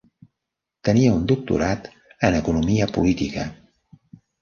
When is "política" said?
2.99-3.49